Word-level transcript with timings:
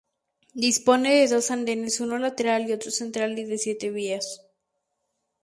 Dispone 0.55 1.13
de 1.13 1.27
dos 1.27 1.51
andenes 1.51 1.99
uno 1.99 2.17
lateral 2.17 2.67
y 2.67 2.71
otro 2.73 2.89
central 2.89 3.37
y 3.37 3.43
de 3.43 3.59
siete 3.59 3.91
vías. 3.91 4.41